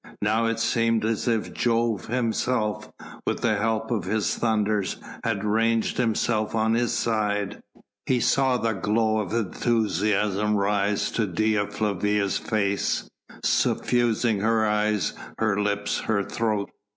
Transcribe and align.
Now 0.23 0.47
it 0.47 0.59
seemed 0.59 1.05
as 1.05 1.27
if 1.27 1.53
Jove 1.53 2.07
himself, 2.07 2.91
with 3.27 3.41
the 3.41 3.57
help 3.57 3.91
of 3.91 4.05
his 4.05 4.35
thunders, 4.35 4.97
had 5.23 5.43
ranged 5.43 5.97
himself 5.97 6.55
on 6.55 6.73
his 6.73 6.91
side. 6.91 7.61
He 8.07 8.19
saw 8.19 8.57
the 8.57 8.73
glow 8.73 9.19
of 9.19 9.31
enthusiasm 9.31 10.55
rise 10.55 11.11
to 11.11 11.27
Dea 11.27 11.67
Flavia's 11.67 12.39
face, 12.39 13.07
suffusing 13.43 14.39
her 14.39 14.65
eyes, 14.65 15.13
her 15.37 15.61
lips, 15.61 15.99
her 15.99 16.23
throat. 16.23 16.71